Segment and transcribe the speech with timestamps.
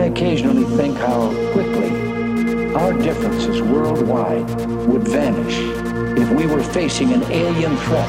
[0.00, 1.90] occasionally think how quickly
[2.74, 4.48] our differences worldwide
[4.86, 5.58] would vanish
[6.18, 8.08] if we were facing an alien threat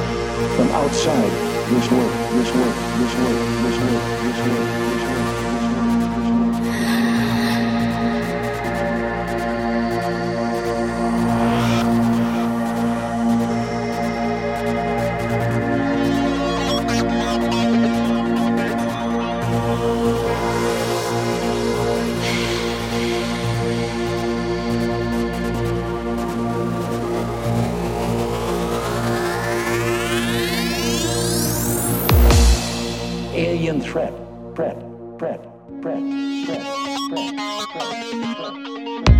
[0.55, 1.31] from outside
[1.69, 5.12] this world, this world, this world, this world, this world, this world.
[33.63, 34.13] Alien threat,
[34.55, 34.77] threat,
[35.17, 35.39] threat,
[35.81, 36.03] threat,
[36.45, 36.61] threat,
[37.07, 37.33] threat,
[37.71, 39.05] threat, threat.
[39.05, 39.12] From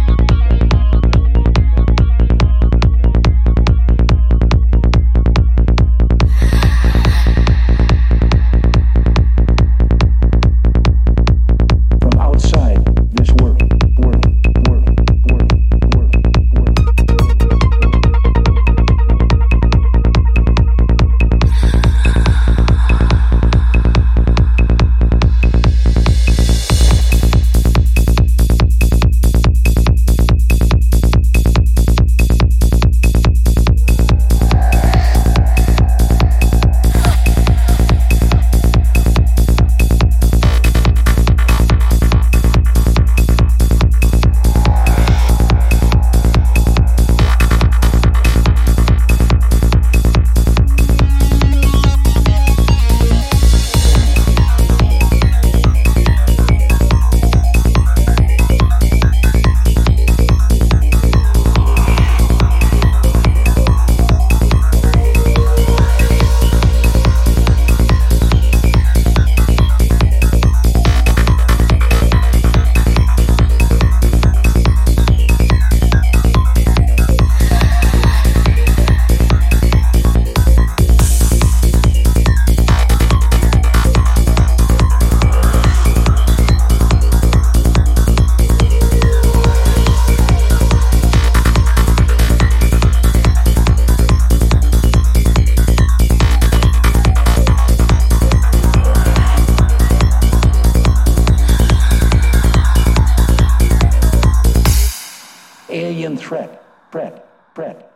[106.30, 106.60] Bread,
[106.92, 107.22] bread,
[107.54, 107.93] bread.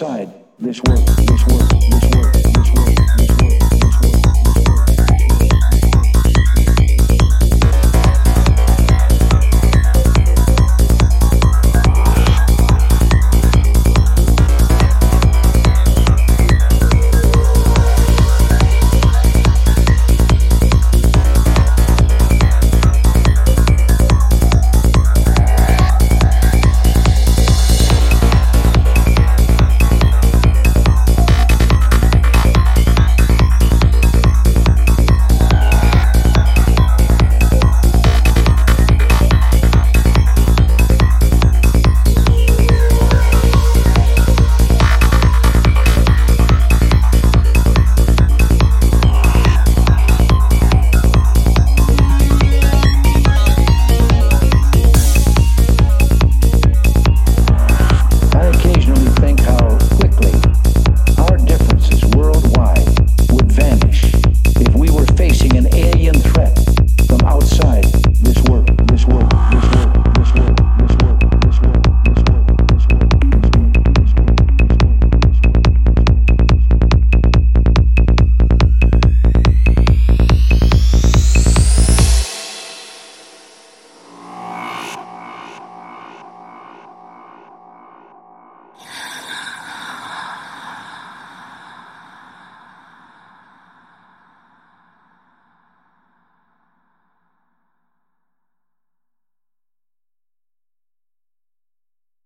[0.00, 2.19] This world, this world, this world.